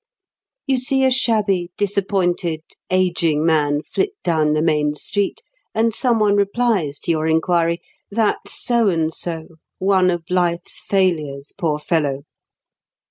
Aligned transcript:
You 0.65 0.79
see 0.79 1.03
a 1.03 1.11
shabby, 1.11 1.69
disappointed, 1.77 2.61
ageing 2.89 3.45
man 3.45 3.83
flit 3.83 4.13
down 4.23 4.53
the 4.53 4.61
main 4.63 4.95
street, 4.95 5.43
and 5.75 5.93
someone 5.93 6.35
replies 6.35 6.99
to 7.01 7.11
your 7.11 7.27
inquiry: 7.27 7.81
"That's 8.09 8.59
So 8.65 8.87
and 8.87 9.13
so, 9.13 9.45
one 9.77 10.09
of 10.09 10.31
life's 10.31 10.81
failures, 10.81 11.53
poor 11.55 11.77
fellow!" 11.77 12.23